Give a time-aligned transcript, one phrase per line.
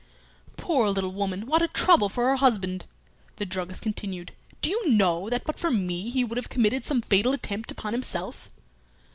[0.57, 1.45] "Poor little woman!
[1.45, 2.85] What a trouble for her husband!"
[3.35, 7.03] The druggist continued, "Do you know that but for me he would have committed some
[7.03, 8.49] fatal attempt upon himself?"